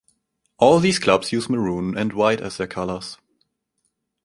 [0.57, 3.19] All these clubs use maroon and white as their colours.